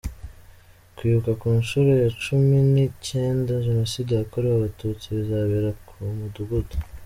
Kwibuka 0.95 1.31
ku 1.39 1.47
nshuro 1.59 1.89
ya 2.03 2.09
cumi 2.23 2.57
ni 2.73 2.85
cyenda 3.07 3.63
Jenoside 3.67 4.11
yakorewe 4.13 4.53
Abatutsi 4.57 5.05
bizabera 5.17 5.69
ku 5.87 5.95
mudugudu 6.17 6.75